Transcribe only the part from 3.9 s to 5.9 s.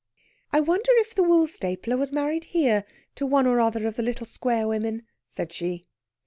the little square women," said she.